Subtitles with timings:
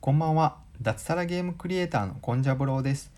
[0.00, 0.56] こんばんは。
[0.80, 3.12] 脱サラゲームクリエイターのコンジャブローです。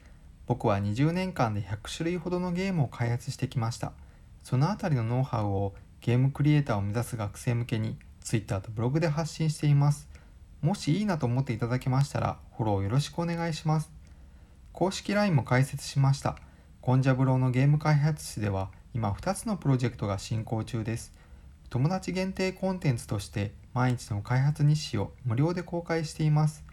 [0.48, 3.92] 僕は20年間で100種類ほどのゲームを開発してきました。
[4.42, 10.08] そのあたりのノウハウをゲームクリエイターを目指す学生向けに Twitter とブログで発信しています。
[10.60, 13.88] もしいいなと思っていただけましたらフォローよろしくお願いします。
[14.72, 16.36] 公式 LINE も開設しました。
[16.80, 21.12] コンジャブローのゲーム開発室では今2つのプロジェクトが進行中です。
[21.70, 26.71] 友達限定コンテンツとして毎日の開発日誌を無料で公開しています。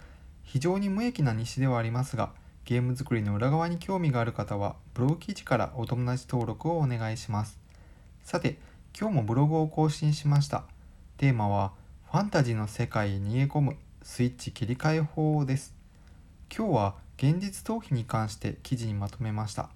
[0.51, 2.31] 非常に無益な日誌ではありますが
[2.65, 7.59] ゲーム作りの裏側に興味がある方はブログ記事からお友達登録をお願いします。
[8.23, 8.57] さて
[8.99, 10.63] 今日もブログを更新しました。
[11.17, 11.71] テーマは
[12.11, 15.75] ファンタジーの世界へ逃げ込むスイッチ切り替え法です。
[16.51, 19.69] 今日は現実逃避に関して記事にまとめました。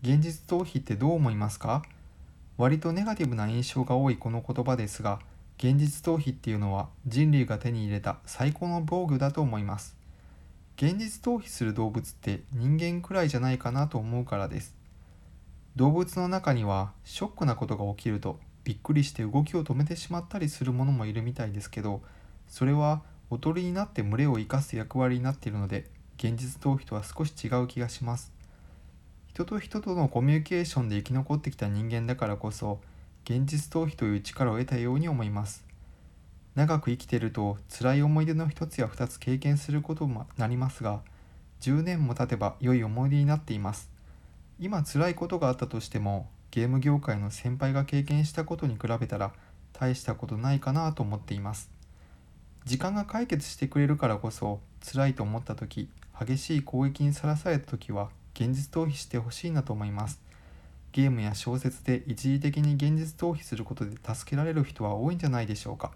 [0.00, 1.82] 現実逃避ってどう思いますか？
[2.56, 5.18] 割とネガティブな印象が多いこの言葉ですが
[5.58, 9.94] 現実逃避っていうのは人類が手に入れた最高の防具だと思います。
[10.76, 14.76] 現実逃避する動物って人間くらいじゃないかなと思うからです。
[15.74, 22.02] 動物の中にはショックなことが起きるとびっくりして動きを止めてしまったりするものもいるみたいですけど
[22.46, 28.32] それはおとりになって群れを生かす役割になっているので現実逃避とは少し違う気がします。
[29.28, 32.80] 人と人とのコミュニケーションで生き残ってきた人間だからこそ
[33.24, 35.64] 現実逃避という力を得たように思います。
[36.56, 41.02] 長く生きてると辛い思い出の一つや二つ経験することもなりますが
[41.60, 43.90] 10年も経てば良い思い出になっています。
[44.58, 49.32] 今辛いことがあったとしてもゲーム業界の先輩が経験したことに比べたら
[49.74, 51.70] 大したことないかなと思っています。
[52.64, 60.22] 時間が解決してくれるからこそ辛いと思った時激しい攻撃にさらされた時は現実逃避してほしいなと思います。
[60.92, 65.92] ゲームや小説で一時的に現実逃避することで助けられる人は多いんじゃないでしょうか。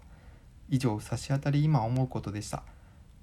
[0.71, 2.63] 以上差し当たり今思うことでした。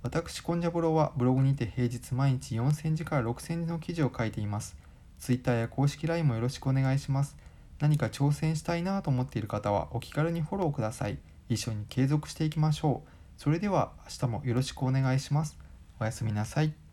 [0.02, 4.76] 私コンジャボロはブログにて平日毎日4000字から6000字の記事を書いています。
[5.18, 7.36] Twitter や公式 LINE もよろしくお願いします。
[7.80, 11.18] 何か挑戦したいなと思っている方はお気軽にフォローください。
[11.48, 13.10] 一緒に継続していきましょう。
[13.38, 15.58] それでは明日もよろしくお願いします。
[15.98, 16.87] おやすみなさい。